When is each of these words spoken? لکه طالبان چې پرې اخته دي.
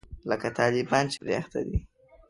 لکه 0.29 0.47
طالبان 0.59 1.05
چې 1.11 1.17
پرې 1.23 1.33
اخته 1.41 1.59
دي. 1.67 1.77